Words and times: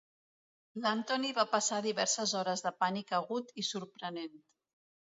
L'Anthony 0.85 1.27
va 1.41 1.45
passar 1.51 1.83
diverses 1.87 2.35
hores 2.41 2.67
de 2.69 2.75
pànic 2.83 3.17
agut 3.23 3.57
i 3.65 3.71
sorprenent. 3.73 4.39